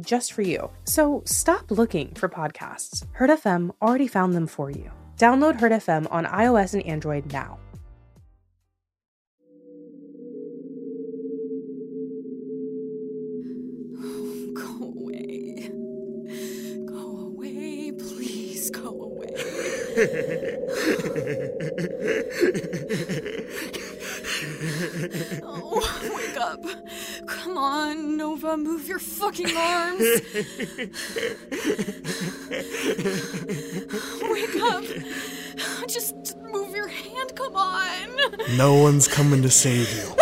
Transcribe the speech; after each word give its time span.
just 0.00 0.32
for 0.32 0.42
you. 0.42 0.70
So 0.84 1.22
stop 1.24 1.70
looking 1.70 2.14
for 2.14 2.28
podcasts. 2.28 3.06
Heard 3.12 3.30
FM 3.30 3.70
already 3.80 4.06
found 4.06 4.34
them 4.34 4.46
for 4.46 4.70
you. 4.70 4.90
Download 5.16 5.60
Heard 5.60 5.72
FM 5.72 6.06
on 6.10 6.26
iOS 6.26 6.74
and 6.74 6.84
Android 6.86 7.32
now. 7.32 7.58
Come 27.42 27.56
on, 27.56 28.18
Nova, 28.18 28.54
move 28.58 28.86
your 28.86 28.98
fucking 28.98 29.56
arms. 29.56 29.98
wake 34.28 34.56
up. 34.62 34.84
Just 35.88 36.36
move 36.52 36.76
your 36.76 36.88
hand, 36.88 37.34
come 37.34 37.56
on. 37.56 38.08
No 38.58 38.74
one's 38.74 39.08
coming 39.08 39.40
to 39.40 39.48
save 39.48 39.90
you. 39.90 40.19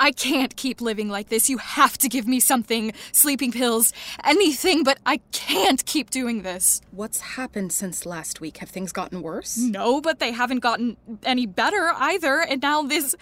I 0.00 0.12
can't 0.12 0.56
keep 0.56 0.80
living 0.80 1.10
like 1.10 1.28
this. 1.28 1.50
You 1.50 1.58
have 1.58 1.98
to 1.98 2.08
give 2.08 2.26
me 2.26 2.40
something 2.40 2.92
sleeping 3.12 3.52
pills, 3.52 3.92
anything, 4.24 4.82
but 4.82 4.98
I 5.04 5.18
can't 5.30 5.84
keep 5.84 6.08
doing 6.08 6.40
this. 6.42 6.80
What's 6.90 7.20
happened 7.20 7.70
since 7.70 8.06
last 8.06 8.40
week? 8.40 8.56
Have 8.58 8.70
things 8.70 8.92
gotten 8.92 9.20
worse? 9.20 9.58
No, 9.58 10.00
but 10.00 10.18
they 10.18 10.32
haven't 10.32 10.60
gotten 10.60 10.96
any 11.22 11.44
better 11.44 11.92
either, 11.96 12.40
and 12.40 12.62
now 12.62 12.82
this. 12.82 13.14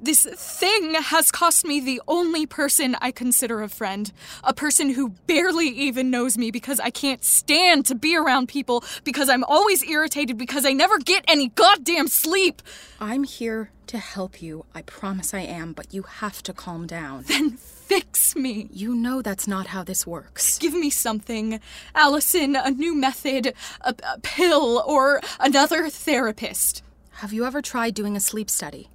This 0.00 0.24
thing 0.24 0.94
has 0.94 1.30
cost 1.30 1.64
me 1.64 1.80
the 1.80 2.02
only 2.06 2.46
person 2.46 2.96
I 3.00 3.10
consider 3.10 3.62
a 3.62 3.68
friend. 3.68 4.12
A 4.42 4.52
person 4.52 4.90
who 4.90 5.10
barely 5.26 5.68
even 5.68 6.10
knows 6.10 6.36
me 6.36 6.50
because 6.50 6.78
I 6.80 6.90
can't 6.90 7.24
stand 7.24 7.86
to 7.86 7.94
be 7.94 8.16
around 8.16 8.48
people, 8.48 8.84
because 9.04 9.28
I'm 9.28 9.44
always 9.44 9.82
irritated, 9.82 10.36
because 10.36 10.66
I 10.66 10.72
never 10.72 10.98
get 10.98 11.24
any 11.26 11.48
goddamn 11.48 12.08
sleep. 12.08 12.60
I'm 13.00 13.24
here 13.24 13.70
to 13.86 13.98
help 13.98 14.42
you. 14.42 14.66
I 14.74 14.82
promise 14.82 15.32
I 15.32 15.40
am, 15.40 15.72
but 15.72 15.94
you 15.94 16.02
have 16.02 16.42
to 16.44 16.52
calm 16.52 16.86
down. 16.86 17.24
Then 17.26 17.52
fix 17.52 18.34
me. 18.34 18.68
You 18.72 18.94
know 18.94 19.22
that's 19.22 19.46
not 19.46 19.68
how 19.68 19.84
this 19.84 20.06
works. 20.06 20.58
Give 20.58 20.74
me 20.74 20.90
something. 20.90 21.60
Allison, 21.94 22.56
a 22.56 22.70
new 22.70 22.94
method, 22.94 23.54
a, 23.80 23.94
a 24.06 24.18
pill, 24.20 24.82
or 24.86 25.20
another 25.40 25.88
therapist. 25.88 26.82
Have 27.18 27.32
you 27.32 27.46
ever 27.46 27.62
tried 27.62 27.94
doing 27.94 28.16
a 28.16 28.20
sleep 28.20 28.50
study? 28.50 28.88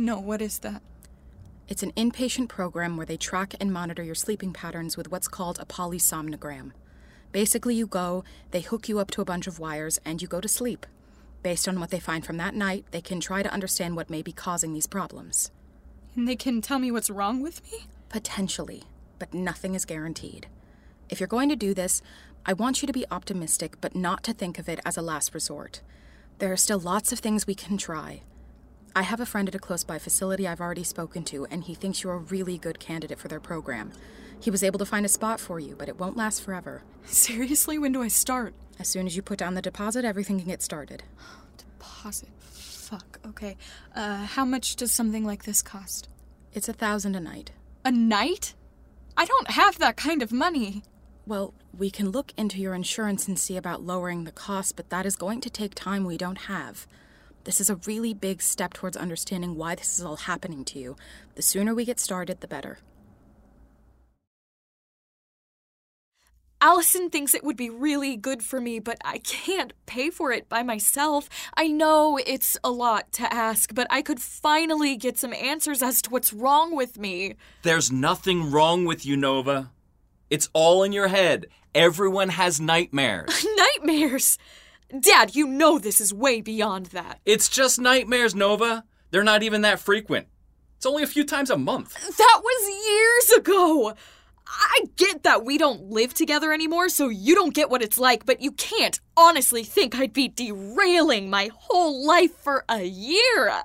No, 0.00 0.18
what 0.18 0.40
is 0.40 0.60
that? 0.60 0.80
It's 1.68 1.82
an 1.82 1.92
inpatient 1.92 2.48
program 2.48 2.96
where 2.96 3.04
they 3.04 3.18
track 3.18 3.54
and 3.60 3.70
monitor 3.70 4.02
your 4.02 4.14
sleeping 4.14 4.50
patterns 4.50 4.96
with 4.96 5.10
what's 5.10 5.28
called 5.28 5.58
a 5.60 5.66
polysomnogram. 5.66 6.72
Basically, 7.32 7.74
you 7.74 7.86
go, 7.86 8.24
they 8.50 8.62
hook 8.62 8.88
you 8.88 8.98
up 8.98 9.10
to 9.10 9.20
a 9.20 9.26
bunch 9.26 9.46
of 9.46 9.58
wires, 9.58 10.00
and 10.02 10.22
you 10.22 10.26
go 10.26 10.40
to 10.40 10.48
sleep. 10.48 10.86
Based 11.42 11.68
on 11.68 11.78
what 11.78 11.90
they 11.90 12.00
find 12.00 12.24
from 12.24 12.38
that 12.38 12.54
night, 12.54 12.86
they 12.92 13.02
can 13.02 13.20
try 13.20 13.42
to 13.42 13.52
understand 13.52 13.94
what 13.94 14.08
may 14.08 14.22
be 14.22 14.32
causing 14.32 14.72
these 14.72 14.86
problems. 14.86 15.50
And 16.16 16.26
they 16.26 16.34
can 16.34 16.62
tell 16.62 16.78
me 16.78 16.90
what's 16.90 17.10
wrong 17.10 17.42
with 17.42 17.62
me? 17.70 17.80
Potentially, 18.08 18.84
but 19.18 19.34
nothing 19.34 19.74
is 19.74 19.84
guaranteed. 19.84 20.46
If 21.10 21.20
you're 21.20 21.26
going 21.26 21.50
to 21.50 21.56
do 21.56 21.74
this, 21.74 22.00
I 22.46 22.54
want 22.54 22.80
you 22.80 22.86
to 22.86 22.92
be 22.94 23.04
optimistic, 23.10 23.78
but 23.82 23.94
not 23.94 24.22
to 24.22 24.32
think 24.32 24.58
of 24.58 24.66
it 24.66 24.80
as 24.86 24.96
a 24.96 25.02
last 25.02 25.34
resort. 25.34 25.82
There 26.38 26.50
are 26.50 26.56
still 26.56 26.78
lots 26.78 27.12
of 27.12 27.18
things 27.18 27.46
we 27.46 27.54
can 27.54 27.76
try. 27.76 28.22
I 28.94 29.02
have 29.02 29.20
a 29.20 29.26
friend 29.26 29.48
at 29.48 29.54
a 29.54 29.58
close 29.58 29.84
by 29.84 29.98
facility 29.98 30.48
I've 30.48 30.60
already 30.60 30.82
spoken 30.82 31.22
to, 31.24 31.46
and 31.46 31.62
he 31.64 31.74
thinks 31.74 32.02
you're 32.02 32.14
a 32.14 32.18
really 32.18 32.58
good 32.58 32.80
candidate 32.80 33.18
for 33.18 33.28
their 33.28 33.38
program. 33.38 33.92
He 34.40 34.50
was 34.50 34.64
able 34.64 34.78
to 34.80 34.86
find 34.86 35.06
a 35.06 35.08
spot 35.08 35.38
for 35.38 35.60
you, 35.60 35.76
but 35.76 35.88
it 35.88 35.98
won't 35.98 36.16
last 36.16 36.42
forever. 36.42 36.82
Seriously, 37.04 37.78
when 37.78 37.92
do 37.92 38.02
I 38.02 38.08
start? 38.08 38.54
As 38.78 38.88
soon 38.88 39.06
as 39.06 39.14
you 39.14 39.22
put 39.22 39.38
down 39.38 39.54
the 39.54 39.62
deposit, 39.62 40.04
everything 40.04 40.38
can 40.38 40.48
get 40.48 40.62
started. 40.62 41.04
Deposit. 41.58 42.30
Fuck. 42.40 43.20
Okay. 43.26 43.56
Uh, 43.94 44.24
how 44.24 44.44
much 44.44 44.74
does 44.74 44.90
something 44.90 45.24
like 45.24 45.44
this 45.44 45.62
cost? 45.62 46.08
It's 46.52 46.68
a 46.68 46.72
thousand 46.72 47.14
a 47.14 47.20
night. 47.20 47.52
A 47.84 47.92
night? 47.92 48.54
I 49.16 49.24
don't 49.24 49.50
have 49.50 49.78
that 49.78 49.96
kind 49.96 50.22
of 50.22 50.32
money. 50.32 50.82
Well, 51.26 51.54
we 51.76 51.90
can 51.90 52.10
look 52.10 52.32
into 52.36 52.58
your 52.58 52.74
insurance 52.74 53.28
and 53.28 53.38
see 53.38 53.56
about 53.56 53.84
lowering 53.84 54.24
the 54.24 54.32
cost, 54.32 54.74
but 54.74 54.90
that 54.90 55.06
is 55.06 55.14
going 55.14 55.40
to 55.42 55.50
take 55.50 55.74
time 55.74 56.04
we 56.04 56.16
don't 56.16 56.38
have. 56.38 56.86
This 57.44 57.60
is 57.60 57.70
a 57.70 57.76
really 57.76 58.12
big 58.12 58.42
step 58.42 58.74
towards 58.74 58.96
understanding 58.96 59.56
why 59.56 59.74
this 59.74 59.98
is 59.98 60.04
all 60.04 60.16
happening 60.16 60.64
to 60.66 60.78
you. 60.78 60.96
The 61.36 61.42
sooner 61.42 61.74
we 61.74 61.84
get 61.84 61.98
started, 61.98 62.40
the 62.40 62.48
better. 62.48 62.78
Allison 66.62 67.08
thinks 67.08 67.34
it 67.34 67.42
would 67.42 67.56
be 67.56 67.70
really 67.70 68.16
good 68.16 68.42
for 68.42 68.60
me, 68.60 68.80
but 68.80 68.98
I 69.02 69.18
can't 69.18 69.72
pay 69.86 70.10
for 70.10 70.30
it 70.30 70.46
by 70.50 70.62
myself. 70.62 71.26
I 71.56 71.68
know 71.68 72.18
it's 72.18 72.58
a 72.62 72.70
lot 72.70 73.10
to 73.12 73.32
ask, 73.32 73.74
but 73.74 73.86
I 73.88 74.02
could 74.02 74.20
finally 74.20 74.96
get 74.96 75.16
some 75.16 75.32
answers 75.32 75.82
as 75.82 76.02
to 76.02 76.10
what's 76.10 76.34
wrong 76.34 76.76
with 76.76 76.98
me. 76.98 77.36
There's 77.62 77.90
nothing 77.90 78.50
wrong 78.50 78.84
with 78.84 79.06
you, 79.06 79.16
Nova. 79.16 79.70
It's 80.28 80.50
all 80.52 80.82
in 80.82 80.92
your 80.92 81.08
head. 81.08 81.46
Everyone 81.74 82.28
has 82.28 82.60
nightmares. 82.60 83.46
Nightmares! 83.56 84.36
Dad, 84.98 85.36
you 85.36 85.46
know 85.46 85.78
this 85.78 86.00
is 86.00 86.12
way 86.12 86.40
beyond 86.40 86.86
that. 86.86 87.20
it's 87.24 87.48
just 87.48 87.80
nightmares, 87.80 88.34
Nova. 88.34 88.84
They're 89.10 89.22
not 89.24 89.42
even 89.42 89.62
that 89.62 89.80
frequent. 89.80 90.26
It's 90.76 90.86
only 90.86 91.02
a 91.02 91.06
few 91.06 91.24
times 91.24 91.50
a 91.50 91.58
month. 91.58 91.94
That 92.16 92.40
was 92.42 92.88
years 92.88 93.38
ago! 93.38 93.94
I 94.52 94.86
get 94.96 95.22
that 95.22 95.44
we 95.44 95.58
don't 95.58 95.90
live 95.90 96.12
together 96.12 96.52
anymore, 96.52 96.88
so 96.88 97.08
you 97.08 97.36
don't 97.36 97.54
get 97.54 97.70
what 97.70 97.82
it's 97.82 97.98
like, 97.98 98.26
but 98.26 98.40
you 98.40 98.50
can't 98.52 98.98
honestly 99.16 99.62
think 99.62 99.94
I'd 99.94 100.12
be 100.12 100.26
derailing 100.26 101.30
my 101.30 101.50
whole 101.54 102.04
life 102.04 102.36
for 102.36 102.64
a 102.68 102.82
year. 102.82 103.48
Uh, 103.48 103.62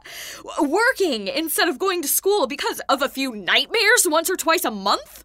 working 0.61 1.27
instead 1.27 1.69
of 1.69 1.79
going 1.79 2.03
to 2.03 2.07
school 2.07 2.45
because 2.45 2.81
of 2.87 3.01
a 3.01 3.09
few 3.09 3.35
nightmares 3.35 4.05
once 4.07 4.29
or 4.29 4.35
twice 4.35 4.63
a 4.63 4.69
month? 4.69 5.23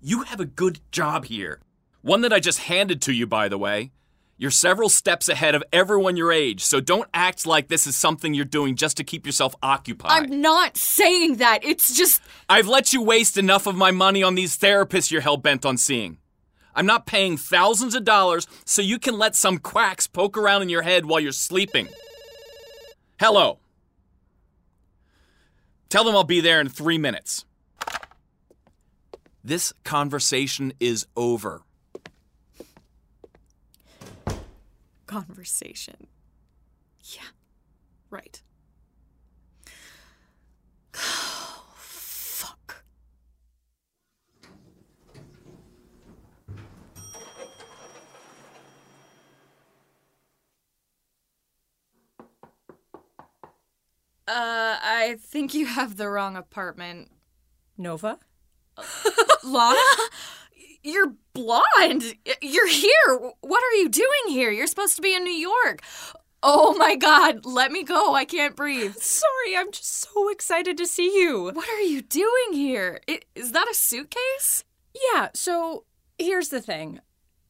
You 0.00 0.22
have 0.22 0.38
a 0.38 0.44
good 0.44 0.80
job 0.92 1.24
here. 1.24 1.60
One 2.02 2.20
that 2.20 2.32
I 2.32 2.38
just 2.38 2.60
handed 2.60 3.02
to 3.02 3.12
you, 3.12 3.26
by 3.26 3.48
the 3.48 3.58
way. 3.58 3.90
You're 4.40 4.52
several 4.52 4.88
steps 4.88 5.28
ahead 5.28 5.56
of 5.56 5.64
everyone 5.72 6.16
your 6.16 6.30
age, 6.30 6.64
so 6.64 6.80
don't 6.80 7.08
act 7.12 7.44
like 7.44 7.66
this 7.66 7.88
is 7.88 7.96
something 7.96 8.34
you're 8.34 8.44
doing 8.44 8.76
just 8.76 8.96
to 8.98 9.04
keep 9.04 9.26
yourself 9.26 9.56
occupied. 9.64 10.12
I'm 10.12 10.40
not 10.40 10.76
saying 10.76 11.36
that. 11.38 11.64
It's 11.64 11.92
just. 11.96 12.22
I've 12.48 12.68
let 12.68 12.92
you 12.92 13.02
waste 13.02 13.36
enough 13.36 13.66
of 13.66 13.74
my 13.74 13.90
money 13.90 14.22
on 14.22 14.36
these 14.36 14.56
therapists 14.56 15.10
you're 15.10 15.22
hell 15.22 15.38
bent 15.38 15.66
on 15.66 15.76
seeing. 15.76 16.18
I'm 16.72 16.86
not 16.86 17.04
paying 17.04 17.36
thousands 17.36 17.96
of 17.96 18.04
dollars 18.04 18.46
so 18.64 18.80
you 18.80 19.00
can 19.00 19.18
let 19.18 19.34
some 19.34 19.58
quacks 19.58 20.06
poke 20.06 20.38
around 20.38 20.62
in 20.62 20.68
your 20.68 20.82
head 20.82 21.06
while 21.06 21.18
you're 21.18 21.32
sleeping. 21.32 21.88
Hello. 23.18 23.58
Tell 25.88 26.04
them 26.04 26.14
I'll 26.14 26.22
be 26.22 26.40
there 26.40 26.60
in 26.60 26.68
three 26.68 26.98
minutes. 26.98 27.44
This 29.42 29.72
conversation 29.82 30.72
is 30.78 31.06
over. 31.16 31.62
Conversation. 35.08 36.06
Yeah, 37.02 37.22
right. 38.10 38.42
fuck. 40.92 42.84
Uh, 54.26 54.76
I 54.82 55.16
think 55.18 55.54
you 55.54 55.64
have 55.64 55.96
the 55.96 56.10
wrong 56.10 56.36
apartment. 56.36 57.10
Nova? 57.78 58.18
Lana? 59.42 59.78
You're 60.82 61.14
blonde. 61.34 62.14
You're 62.40 62.68
here. 62.68 63.32
What 63.40 63.62
are 63.62 63.76
you 63.76 63.88
doing 63.88 64.28
here? 64.28 64.50
You're 64.50 64.66
supposed 64.66 64.96
to 64.96 65.02
be 65.02 65.14
in 65.14 65.24
New 65.24 65.30
York. 65.30 65.82
Oh 66.42 66.74
my 66.78 66.94
god, 66.94 67.44
let 67.44 67.72
me 67.72 67.82
go. 67.82 68.14
I 68.14 68.24
can't 68.24 68.54
breathe. 68.54 68.94
Sorry, 68.94 69.56
I'm 69.56 69.72
just 69.72 70.08
so 70.08 70.30
excited 70.30 70.78
to 70.78 70.86
see 70.86 71.18
you. 71.18 71.50
What 71.52 71.68
are 71.68 71.80
you 71.80 72.00
doing 72.00 72.52
here? 72.52 73.00
Is 73.34 73.52
that 73.52 73.68
a 73.68 73.74
suitcase? 73.74 74.64
Yeah, 75.12 75.30
so 75.34 75.84
here's 76.16 76.50
the 76.50 76.60
thing 76.60 77.00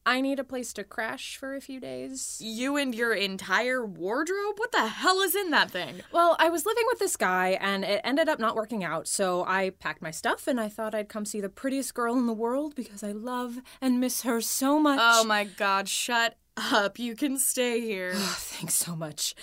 I 0.06 0.20
need 0.20 0.38
a 0.38 0.44
place 0.44 0.72
to 0.74 0.84
crash 0.84 1.36
for 1.36 1.54
a 1.54 1.60
few 1.60 1.80
days. 1.80 2.38
You 2.40 2.76
and 2.76 2.94
your 2.94 3.12
entire 3.12 3.84
wardrobe? 3.84 4.58
What 4.58 4.72
the 4.72 4.86
hell 4.86 5.20
is 5.20 5.34
in 5.34 5.50
that 5.50 5.70
thing? 5.70 6.00
Well, 6.12 6.36
I 6.38 6.48
was 6.48 6.64
living 6.66 6.84
with 6.88 6.98
this 6.98 7.16
guy 7.16 7.58
and 7.60 7.84
it 7.84 8.00
ended 8.04 8.28
up 8.28 8.38
not 8.38 8.56
working 8.56 8.84
out, 8.84 9.06
so 9.06 9.44
I 9.44 9.70
packed 9.70 10.02
my 10.02 10.10
stuff 10.10 10.46
and 10.46 10.58
I 10.60 10.68
thought 10.68 10.94
I'd 10.94 11.08
come 11.08 11.24
see 11.24 11.40
the 11.40 11.48
prettiest 11.48 11.94
girl 11.94 12.16
in 12.16 12.26
the 12.26 12.32
world 12.32 12.74
because 12.74 13.02
I 13.02 13.12
love 13.12 13.58
and 13.80 14.00
miss 14.00 14.22
her 14.22 14.40
so 14.40 14.78
much. 14.78 15.00
Oh 15.02 15.24
my 15.24 15.44
god, 15.44 15.88
shut 15.88 16.36
up. 16.56 16.98
You 16.98 17.14
can 17.14 17.38
stay 17.38 17.80
here. 17.80 18.14
Thanks 18.16 18.74
so 18.74 18.96
much. 18.96 19.34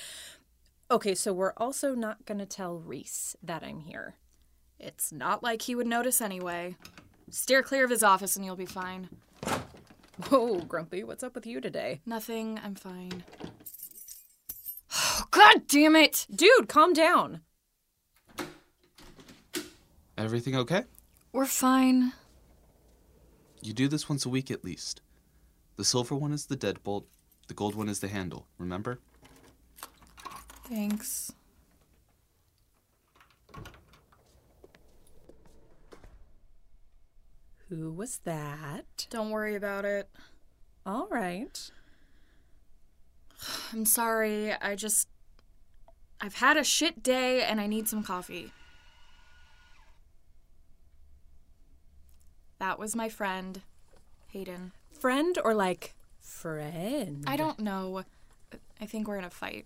Okay, 0.91 1.15
so 1.15 1.33
we're 1.33 1.53
also 1.57 1.95
not 1.95 2.25
gonna 2.25 2.45
tell 2.45 2.77
Reese 2.77 3.35
that 3.41 3.63
I'm 3.63 3.79
here. 3.79 4.15
It's 4.79 5.11
not 5.11 5.41
like 5.41 5.63
he 5.63 5.75
would 5.75 5.87
notice 5.87 6.21
anyway. 6.21 6.75
Steer 7.29 7.63
clear 7.63 7.85
of 7.85 7.89
his 7.89 8.03
office 8.03 8.35
and 8.35 8.45
you'll 8.45 8.55
be 8.55 8.65
fine. 8.65 9.09
Oh, 10.31 10.61
Grumpy, 10.61 11.03
what's 11.03 11.23
up 11.23 11.35
with 11.35 11.45
you 11.45 11.59
today? 11.59 12.01
Nothing, 12.05 12.59
I'm 12.63 12.75
fine. 12.75 13.23
god 15.31 15.67
damn 15.67 15.95
it! 15.95 16.25
Dude, 16.33 16.69
calm 16.69 16.93
down. 16.93 17.41
Everything 20.17 20.55
okay? 20.55 20.83
We're 21.33 21.45
fine. 21.45 22.13
You 23.61 23.73
do 23.73 23.87
this 23.87 24.07
once 24.07 24.25
a 24.25 24.29
week 24.29 24.49
at 24.49 24.63
least. 24.63 25.01
The 25.75 25.83
silver 25.83 26.15
one 26.15 26.31
is 26.31 26.45
the 26.45 26.55
deadbolt, 26.55 27.03
the 27.47 27.53
gold 27.53 27.75
one 27.75 27.89
is 27.89 27.99
the 27.99 28.07
handle, 28.07 28.47
remember? 28.57 28.99
Thanks. 30.69 31.33
Who 37.69 37.91
was 37.91 38.19
that? 38.25 39.07
Don't 39.09 39.31
worry 39.31 39.55
about 39.55 39.85
it. 39.85 40.07
All 40.85 41.07
right. 41.09 41.71
I'm 43.73 43.85
sorry. 43.85 44.53
I 44.53 44.75
just. 44.75 45.07
I've 46.21 46.35
had 46.35 46.57
a 46.57 46.63
shit 46.63 47.03
day 47.03 47.43
and 47.43 47.59
I 47.59 47.67
need 47.67 47.87
some 47.87 48.03
coffee. 48.03 48.51
That 52.59 52.79
was 52.79 52.95
my 52.95 53.09
friend, 53.09 53.61
Hayden. 54.29 54.71
Friend 54.91 55.37
or 55.43 55.53
like 55.53 55.93
friend? 56.21 57.23
I 57.27 57.35
don't 57.35 57.59
know. 57.59 58.03
I 58.79 58.85
think 58.85 59.07
we're 59.07 59.17
in 59.17 59.25
a 59.25 59.29
fight. 59.29 59.65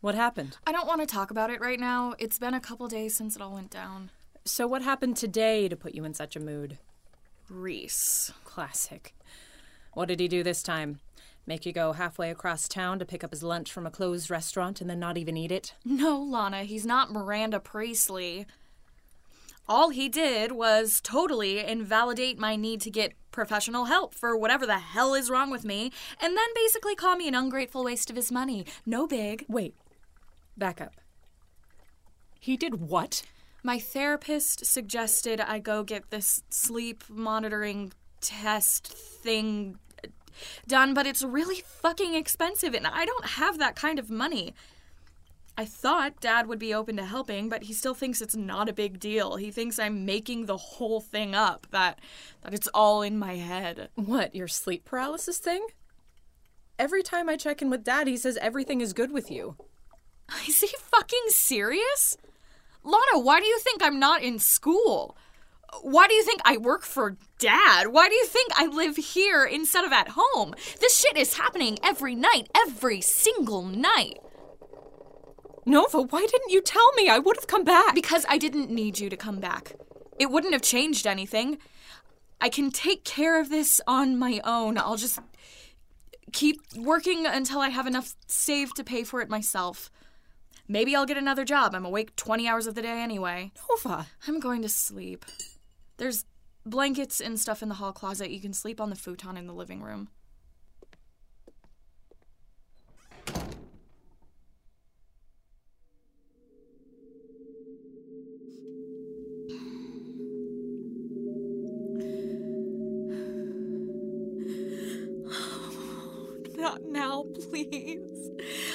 What 0.00 0.14
happened? 0.14 0.56
I 0.66 0.72
don't 0.72 0.86
want 0.86 1.00
to 1.02 1.06
talk 1.06 1.30
about 1.30 1.50
it 1.50 1.60
right 1.60 1.78
now. 1.78 2.14
It's 2.18 2.38
been 2.38 2.54
a 2.54 2.60
couple 2.60 2.88
days 2.88 3.14
since 3.14 3.36
it 3.36 3.42
all 3.42 3.52
went 3.52 3.70
down. 3.70 4.10
So, 4.44 4.66
what 4.66 4.82
happened 4.82 5.16
today 5.16 5.68
to 5.68 5.76
put 5.76 5.94
you 5.94 6.04
in 6.04 6.14
such 6.14 6.34
a 6.34 6.40
mood? 6.40 6.78
Reese. 7.48 8.32
Classic. 8.44 9.14
What 9.92 10.08
did 10.08 10.20
he 10.20 10.28
do 10.28 10.42
this 10.42 10.62
time? 10.62 11.00
Make 11.46 11.66
you 11.66 11.72
go 11.72 11.92
halfway 11.92 12.30
across 12.30 12.68
town 12.68 12.98
to 12.98 13.04
pick 13.04 13.24
up 13.24 13.32
his 13.32 13.42
lunch 13.42 13.72
from 13.72 13.86
a 13.86 13.90
closed 13.90 14.30
restaurant 14.30 14.80
and 14.80 14.88
then 14.88 15.00
not 15.00 15.18
even 15.18 15.36
eat 15.36 15.52
it? 15.52 15.74
No, 15.84 16.18
Lana, 16.20 16.64
he's 16.64 16.86
not 16.86 17.12
Miranda 17.12 17.60
Priestly. 17.60 18.46
All 19.68 19.90
he 19.90 20.08
did 20.08 20.52
was 20.52 21.00
totally 21.00 21.58
invalidate 21.58 22.38
my 22.38 22.56
need 22.56 22.80
to 22.82 22.90
get 22.90 23.12
professional 23.30 23.84
help 23.86 24.14
for 24.14 24.36
whatever 24.36 24.66
the 24.66 24.78
hell 24.78 25.14
is 25.14 25.30
wrong 25.30 25.50
with 25.50 25.64
me, 25.64 25.92
and 26.20 26.36
then 26.36 26.48
basically 26.54 26.94
call 26.94 27.16
me 27.16 27.28
an 27.28 27.34
ungrateful 27.34 27.84
waste 27.84 28.10
of 28.10 28.16
his 28.16 28.32
money. 28.32 28.66
No 28.86 29.06
big. 29.06 29.44
Wait. 29.48 29.74
Back 30.56 30.80
up. 30.80 30.94
He 32.38 32.56
did 32.56 32.80
what? 32.80 33.22
My 33.62 33.78
therapist 33.78 34.64
suggested 34.64 35.40
I 35.40 35.58
go 35.58 35.82
get 35.82 36.10
this 36.10 36.42
sleep 36.48 37.04
monitoring 37.08 37.92
test 38.20 38.86
thing 38.86 39.78
done, 40.66 40.94
but 40.94 41.06
it's 41.06 41.22
really 41.22 41.62
fucking 41.66 42.14
expensive 42.14 42.74
and 42.74 42.86
I 42.86 43.04
don't 43.04 43.26
have 43.26 43.58
that 43.58 43.76
kind 43.76 43.98
of 43.98 44.10
money. 44.10 44.54
I 45.58 45.66
thought 45.66 46.20
Dad 46.20 46.46
would 46.46 46.58
be 46.58 46.72
open 46.72 46.96
to 46.96 47.04
helping, 47.04 47.50
but 47.50 47.64
he 47.64 47.74
still 47.74 47.92
thinks 47.92 48.22
it's 48.22 48.36
not 48.36 48.70
a 48.70 48.72
big 48.72 48.98
deal. 48.98 49.36
He 49.36 49.50
thinks 49.50 49.78
I'm 49.78 50.06
making 50.06 50.46
the 50.46 50.56
whole 50.56 51.00
thing 51.00 51.34
up, 51.34 51.66
that 51.70 51.98
that 52.40 52.54
it's 52.54 52.68
all 52.68 53.02
in 53.02 53.18
my 53.18 53.34
head. 53.34 53.90
What, 53.94 54.34
your 54.34 54.48
sleep 54.48 54.86
paralysis 54.86 55.36
thing? 55.36 55.66
Every 56.78 57.02
time 57.02 57.28
I 57.28 57.36
check 57.36 57.60
in 57.60 57.68
with 57.68 57.84
Dad, 57.84 58.06
he 58.06 58.16
says 58.16 58.38
everything 58.40 58.80
is 58.80 58.94
good 58.94 59.12
with 59.12 59.30
you. 59.30 59.56
Is 60.48 60.62
he 60.62 60.68
fucking 60.78 61.24
serious? 61.28 62.16
Lana, 62.82 63.18
why 63.18 63.40
do 63.40 63.46
you 63.46 63.58
think 63.58 63.82
I'm 63.82 63.98
not 63.98 64.22
in 64.22 64.38
school? 64.38 65.16
Why 65.82 66.08
do 66.08 66.14
you 66.14 66.24
think 66.24 66.40
I 66.44 66.56
work 66.56 66.82
for 66.82 67.16
dad? 67.38 67.88
Why 67.88 68.08
do 68.08 68.14
you 68.14 68.26
think 68.26 68.50
I 68.56 68.66
live 68.66 68.96
here 68.96 69.44
instead 69.44 69.84
of 69.84 69.92
at 69.92 70.10
home? 70.16 70.54
This 70.80 70.98
shit 70.98 71.16
is 71.16 71.36
happening 71.36 71.78
every 71.82 72.14
night, 72.14 72.48
every 72.56 73.00
single 73.00 73.62
night. 73.62 74.18
Nova, 75.66 76.02
why 76.02 76.26
didn't 76.26 76.50
you 76.50 76.60
tell 76.60 76.92
me? 76.94 77.08
I 77.08 77.18
would 77.18 77.36
have 77.36 77.46
come 77.46 77.64
back. 77.64 77.94
Because 77.94 78.26
I 78.28 78.38
didn't 78.38 78.70
need 78.70 78.98
you 78.98 79.08
to 79.10 79.16
come 79.16 79.38
back. 79.38 79.74
It 80.18 80.30
wouldn't 80.30 80.52
have 80.52 80.62
changed 80.62 81.06
anything. 81.06 81.58
I 82.40 82.48
can 82.48 82.70
take 82.70 83.04
care 83.04 83.40
of 83.40 83.50
this 83.50 83.80
on 83.86 84.18
my 84.18 84.40
own. 84.44 84.78
I'll 84.78 84.96
just 84.96 85.20
keep 86.32 86.60
working 86.76 87.26
until 87.26 87.60
I 87.60 87.68
have 87.68 87.86
enough 87.86 88.14
saved 88.26 88.76
to 88.76 88.84
pay 88.84 89.04
for 89.04 89.20
it 89.20 89.28
myself. 89.28 89.90
Maybe 90.70 90.94
I'll 90.94 91.04
get 91.04 91.16
another 91.16 91.44
job. 91.44 91.74
I'm 91.74 91.84
awake 91.84 92.14
20 92.14 92.46
hours 92.46 92.68
of 92.68 92.76
the 92.76 92.82
day 92.82 93.02
anyway. 93.02 93.50
Nova. 93.68 94.06
I'm 94.28 94.38
going 94.38 94.62
to 94.62 94.68
sleep. 94.68 95.24
There's 95.96 96.24
blankets 96.64 97.20
and 97.20 97.40
stuff 97.40 97.60
in 97.60 97.68
the 97.68 97.74
hall 97.74 97.92
closet. 97.92 98.30
You 98.30 98.40
can 98.40 98.52
sleep 98.52 98.80
on 98.80 98.88
the 98.88 98.94
futon 98.94 99.36
in 99.36 99.48
the 99.48 99.52
living 99.52 99.82
room. 99.82 100.10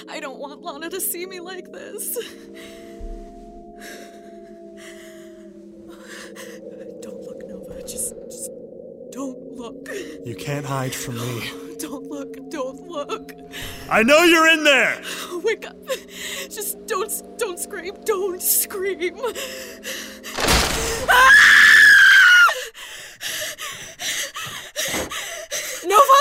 I 0.07 0.19
don't 0.19 0.39
want 0.39 0.61
Lana 0.61 0.89
to 0.89 1.01
see 1.01 1.25
me 1.25 1.39
like 1.39 1.71
this. 1.71 2.17
Don't 7.01 7.21
look, 7.21 7.47
Nova. 7.47 7.81
Just, 7.81 8.13
just 8.25 8.51
don't 9.11 9.37
look. 9.55 9.89
You 10.25 10.35
can't 10.35 10.65
hide 10.65 10.93
from 10.93 11.17
me. 11.17 11.51
Don't 11.79 12.07
look. 12.07 12.49
Don't 12.49 12.87
look. 12.87 13.33
I 13.89 14.03
know 14.03 14.23
you're 14.23 14.47
in 14.47 14.63
there! 14.63 15.01
Wake 15.43 15.67
up. 15.67 15.75
Just 16.49 16.85
don't, 16.87 17.11
don't 17.37 17.59
scream. 17.59 17.93
Don't 18.05 18.41
scream. 18.41 19.15
Nova? 25.85 26.19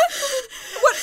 What? 0.83 0.97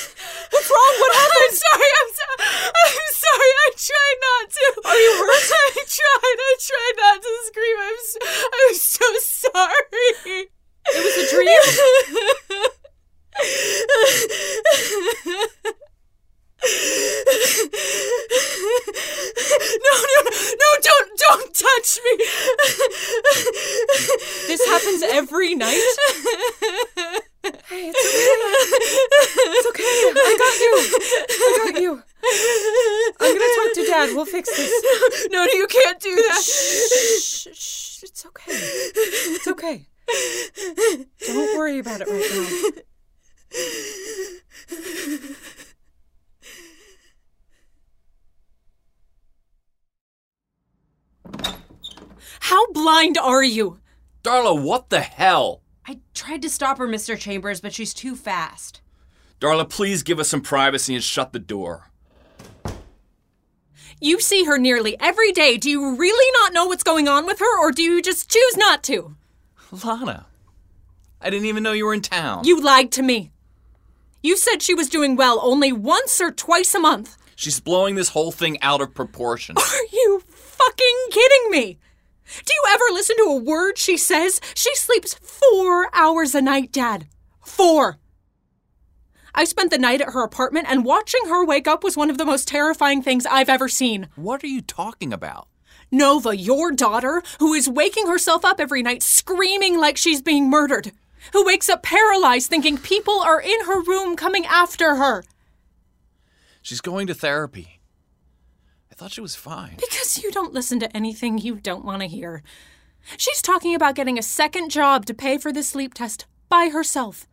What's 0.51 0.69
wrong? 0.69 0.93
What 1.01 1.11
happened? 1.15 1.41
I'm 1.41 1.55
sorry. 1.55 1.89
I'm 1.99 2.11
sorry. 2.13 2.37
I'm 2.77 3.13
sorry. 3.25 3.51
I 3.61 3.71
tried 3.73 4.19
not 4.21 4.45
to. 4.51 4.65
Are 4.85 4.99
you 4.99 5.11
hurt? 5.17 5.49
I 5.51 5.83
tried. 5.87 6.37
I 6.37 6.55
tried 6.61 6.95
not 6.97 7.17
to 7.23 7.29
scream. 7.47 7.77
I'm. 7.79 7.97
So, 8.05 8.19
I'm 8.53 8.75
so 8.75 9.07
sorry. 9.49 10.49
It 10.93 11.01
was 11.03 11.15
a 11.17 11.25
dream. 11.33 11.61
No, 19.81 19.93
no, 20.01 20.21
no! 20.61 21.20
Don't, 21.31 21.53
touch 21.53 21.99
me. 22.03 22.17
This 24.47 24.65
happens 24.65 25.01
every 25.03 25.55
night? 25.55 25.79
Hey, 27.43 27.91
it's 27.93 28.05
okay. 28.05 28.31
It's 29.57 29.67
okay. 29.69 29.83
I 30.13 30.35
got 30.37 30.55
you. 30.59 30.73
I 31.31 31.71
got 31.71 31.81
you. 31.81 31.91
I'm 33.19 33.33
gonna 33.33 33.55
talk 33.55 33.71
to 33.75 33.83
Dad. 33.87 34.15
We'll 34.15 34.25
fix 34.25 34.49
this. 34.55 34.71
No, 35.31 35.45
no, 35.45 35.51
you 35.53 35.67
can't 35.67 35.99
do 36.01 36.15
that. 36.15 36.41
Shh, 36.43 37.47
Shh, 37.47 37.47
shh. 37.53 38.03
It's 38.03 38.25
okay. 38.25 38.51
It's 38.51 39.47
okay. 39.47 39.87
Don't 41.27 41.57
worry 41.57 41.79
about 41.79 42.01
it 42.01 42.07
right 42.07 42.29
now. 42.33 42.81
How 52.51 52.69
blind 52.73 53.17
are 53.17 53.41
you? 53.41 53.79
Darla, 54.25 54.61
what 54.61 54.89
the 54.89 54.99
hell? 54.99 55.61
I 55.87 56.01
tried 56.13 56.41
to 56.41 56.49
stop 56.49 56.79
her, 56.79 56.85
Mr. 56.85 57.17
Chambers, 57.17 57.61
but 57.61 57.73
she's 57.73 57.93
too 57.93 58.13
fast. 58.13 58.81
Darla, 59.39 59.69
please 59.69 60.03
give 60.03 60.19
us 60.19 60.27
some 60.27 60.41
privacy 60.41 60.93
and 60.93 61.01
shut 61.01 61.31
the 61.31 61.39
door. 61.39 61.91
You 64.01 64.19
see 64.19 64.43
her 64.43 64.57
nearly 64.57 64.99
every 64.99 65.31
day. 65.31 65.55
Do 65.55 65.69
you 65.69 65.95
really 65.95 66.31
not 66.41 66.51
know 66.51 66.65
what's 66.65 66.83
going 66.83 67.07
on 67.07 67.25
with 67.25 67.39
her, 67.39 67.59
or 67.61 67.71
do 67.71 67.83
you 67.83 68.01
just 68.01 68.29
choose 68.29 68.57
not 68.57 68.83
to? 68.83 69.15
Lana, 69.85 70.25
I 71.21 71.29
didn't 71.29 71.45
even 71.45 71.63
know 71.63 71.71
you 71.71 71.85
were 71.85 71.93
in 71.93 72.01
town. 72.01 72.43
You 72.43 72.59
lied 72.59 72.91
to 72.91 73.01
me. 73.01 73.31
You 74.21 74.35
said 74.35 74.61
she 74.61 74.73
was 74.73 74.89
doing 74.89 75.15
well 75.15 75.39
only 75.41 75.71
once 75.71 76.19
or 76.19 76.31
twice 76.31 76.75
a 76.75 76.79
month. 76.79 77.17
She's 77.37 77.61
blowing 77.61 77.95
this 77.95 78.09
whole 78.09 78.33
thing 78.33 78.61
out 78.61 78.81
of 78.81 78.93
proportion. 78.93 79.55
Are 79.57 79.85
you 79.93 80.21
fucking 80.27 80.97
kidding 81.11 81.49
me? 81.49 81.79
Do 82.45 82.53
you 82.53 82.63
ever 82.69 82.85
listen 82.91 83.17
to 83.17 83.23
a 83.23 83.35
word 83.35 83.77
she 83.77 83.97
says? 83.97 84.39
She 84.55 84.73
sleeps 84.75 85.13
four 85.15 85.89
hours 85.93 86.33
a 86.33 86.41
night, 86.41 86.71
Dad. 86.71 87.07
Four. 87.43 87.99
I 89.33 89.45
spent 89.45 89.71
the 89.71 89.77
night 89.77 90.01
at 90.01 90.09
her 90.09 90.23
apartment, 90.23 90.67
and 90.69 90.83
watching 90.85 91.27
her 91.27 91.45
wake 91.45 91.67
up 91.67 91.83
was 91.83 91.95
one 91.95 92.09
of 92.09 92.17
the 92.17 92.25
most 92.25 92.47
terrifying 92.47 93.01
things 93.01 93.25
I've 93.25 93.49
ever 93.49 93.69
seen. 93.69 94.09
What 94.15 94.43
are 94.43 94.47
you 94.47 94.61
talking 94.61 95.13
about? 95.13 95.47
Nova, 95.91 96.35
your 96.35 96.71
daughter, 96.71 97.21
who 97.39 97.53
is 97.53 97.69
waking 97.69 98.07
herself 98.07 98.45
up 98.45 98.59
every 98.59 98.81
night 98.81 99.03
screaming 99.03 99.77
like 99.77 99.97
she's 99.97 100.21
being 100.21 100.49
murdered, 100.49 100.91
who 101.33 101.45
wakes 101.45 101.69
up 101.69 101.83
paralyzed 101.83 102.49
thinking 102.49 102.77
people 102.77 103.19
are 103.19 103.41
in 103.41 103.65
her 103.65 103.81
room 103.81 104.15
coming 104.15 104.45
after 104.45 104.95
her. 104.95 105.23
She's 106.61 106.81
going 106.81 107.07
to 107.07 107.13
therapy. 107.13 107.80
I 109.01 109.05
thought 109.05 109.13
she 109.13 109.21
was 109.21 109.35
fine. 109.35 109.77
Because 109.77 110.21
you 110.21 110.31
don't 110.31 110.53
listen 110.53 110.79
to 110.79 110.95
anything 110.95 111.39
you 111.39 111.55
don't 111.55 111.83
want 111.83 112.03
to 112.03 112.07
hear. 112.07 112.43
She's 113.17 113.41
talking 113.41 113.73
about 113.73 113.95
getting 113.95 114.19
a 114.19 114.21
second 114.21 114.69
job 114.69 115.07
to 115.07 115.15
pay 115.15 115.39
for 115.39 115.51
the 115.51 115.63
sleep 115.63 115.95
test 115.95 116.27
by 116.49 116.69
herself. 116.69 117.25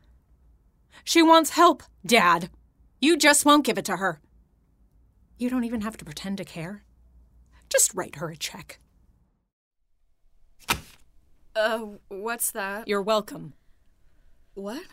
She 1.04 1.20
wants 1.20 1.50
help, 1.50 1.82
Dad. 2.06 2.48
You 3.02 3.18
just 3.18 3.44
won't 3.44 3.66
give 3.66 3.76
it 3.76 3.84
to 3.84 3.98
her. 3.98 4.18
You 5.36 5.50
don't 5.50 5.64
even 5.64 5.82
have 5.82 5.98
to 5.98 6.06
pretend 6.06 6.38
to 6.38 6.44
care. 6.46 6.84
Just 7.68 7.92
write 7.94 8.16
her 8.16 8.30
a 8.30 8.36
check. 8.38 8.78
Uh, 11.54 11.80
what's 12.08 12.50
that? 12.52 12.88
You're 12.88 13.02
welcome. 13.02 13.52
What? 14.54 14.84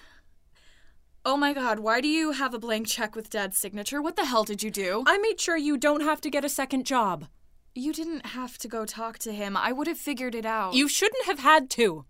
Oh 1.27 1.38
my 1.38 1.53
god, 1.53 1.79
why 1.79 2.01
do 2.01 2.08
you 2.08 2.34
have 2.34 2.53
a 2.53 2.60
blank 2.60 2.86
check 2.86 3.15
with 3.15 3.32
Dad's 3.32 3.58
signature? 3.58 4.00
What 4.00 4.15
the 4.15 4.25
hell 4.25 4.44
did 4.44 4.62
you 4.62 4.70
do? 4.70 5.03
I 5.08 5.17
made 5.17 5.41
sure 5.41 5.58
you 5.58 5.75
don't 5.75 6.01
have 6.01 6.22
to 6.22 6.29
get 6.29 6.46
a 6.46 6.50
second 6.50 6.86
job. 6.86 7.25
You 7.74 7.94
didn't 7.94 8.27
have 8.27 8.60
to 8.60 8.67
go 8.67 8.86
talk 8.86 9.17
to 9.20 9.34
him. 9.34 9.58
I 9.58 9.72
would 9.72 9.88
have 9.88 9.98
figured 9.98 10.36
it 10.36 10.46
out. 10.46 10.75
You 10.75 10.88
shouldn't 10.88 11.25
have 11.25 11.39
had 11.39 11.72
to. 11.72 12.05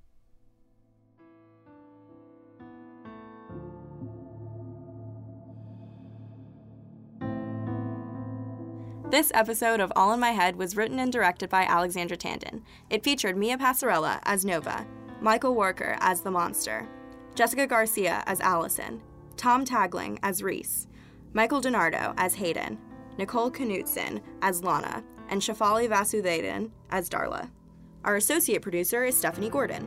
This 9.11 9.31
episode 9.33 9.79
of 9.79 9.93
All 9.95 10.11
in 10.11 10.19
My 10.19 10.31
Head 10.31 10.57
was 10.57 10.75
written 10.75 10.99
and 10.99 11.09
directed 11.09 11.49
by 11.49 11.63
Alexandra 11.63 12.17
Tandon. 12.17 12.63
It 12.89 13.05
featured 13.05 13.37
Mia 13.37 13.57
Passarella 13.57 14.19
as 14.23 14.43
Nova, 14.43 14.85
Michael 15.21 15.55
Worker 15.55 15.95
as 16.01 16.19
the 16.19 16.31
monster, 16.31 16.85
Jessica 17.35 17.67
Garcia 17.67 18.23
as 18.27 18.39
Allison, 18.39 19.01
Tom 19.35 19.65
Tagling 19.65 20.17
as 20.23 20.41
Reese, 20.41 20.87
Michael 21.33 21.61
DiNardo 21.61 22.13
as 22.17 22.33
Hayden, 22.35 22.79
Nicole 23.17 23.51
Knutson 23.51 24.21
as 24.41 24.63
Lana, 24.63 25.03
and 25.27 25.41
Shafali 25.41 25.89
Vasudevan 25.89 26.71
as 26.91 27.09
Darla. 27.09 27.49
Our 28.05 28.15
associate 28.15 28.61
producer 28.61 29.03
is 29.03 29.17
Stephanie 29.17 29.49
Gordon. 29.49 29.85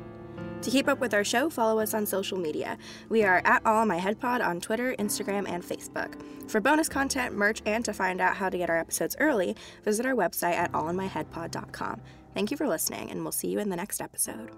To 0.60 0.70
keep 0.70 0.88
up 0.88 0.98
with 0.98 1.14
our 1.14 1.24
show, 1.24 1.48
follow 1.48 1.78
us 1.80 1.94
on 1.94 2.04
social 2.04 2.36
media. 2.36 2.76
We 3.08 3.22
are 3.22 3.40
at 3.44 3.64
All 3.64 3.86
My 3.86 3.96
Head 3.96 4.20
Pod 4.20 4.42
on 4.42 4.60
Twitter, 4.60 4.94
Instagram, 4.98 5.48
and 5.48 5.62
Facebook. 5.62 6.20
For 6.50 6.60
bonus 6.60 6.88
content, 6.88 7.34
merch, 7.34 7.62
and 7.64 7.84
to 7.84 7.94
find 7.94 8.20
out 8.20 8.36
how 8.36 8.50
to 8.50 8.58
get 8.58 8.68
our 8.68 8.78
episodes 8.78 9.16
early, 9.20 9.56
visit 9.84 10.04
our 10.04 10.14
website 10.14 10.54
at 10.54 10.72
allinmyheadpod.com. 10.72 12.02
Thank 12.34 12.50
you 12.50 12.56
for 12.56 12.68
listening, 12.68 13.10
and 13.10 13.22
we'll 13.22 13.32
see 13.32 13.48
you 13.48 13.58
in 13.60 13.70
the 13.70 13.76
next 13.76 14.02
episode. 14.02 14.50